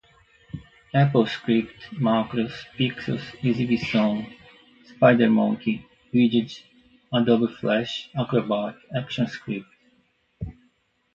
applescript, 0.95 1.91
macros, 1.91 2.65
pixels, 2.75 3.25
exibição, 3.47 4.25
spidermonkey, 4.87 5.85
widget, 6.11 6.51
adobe 7.13 7.49
flash, 7.59 7.95
acrobrat, 8.17 8.77
actionscript 8.95 9.69